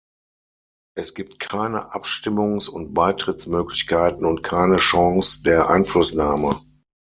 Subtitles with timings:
[0.97, 6.59] Es gibt keine Abstimmungs- und Beitrittsmöglichkeiten und keine Chance der Einflussnahme.